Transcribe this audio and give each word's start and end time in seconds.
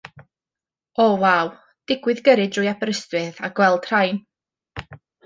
Oh 1.03 1.11
waw, 1.25 1.51
digwydd 1.91 2.21
gyrru 2.29 2.47
drwy 2.55 2.71
Aberystwyth 2.71 3.43
a 3.49 3.51
gweld 3.61 3.87
rhain. 3.91 4.19